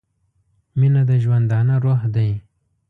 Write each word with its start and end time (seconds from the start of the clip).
•مینه 0.79 1.01
د 1.09 1.11
ژوندانه 1.23 1.75
روح 1.83 2.01
دی. 2.15 2.31